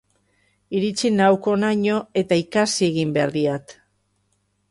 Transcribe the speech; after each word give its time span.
Iritsi 0.79 1.11
nauk 1.17 1.49
honaino, 1.51 1.99
eta 2.23 2.39
ikasi 2.45 2.87
egin 2.89 3.13
behar 3.19 3.35
diat. 3.39 3.79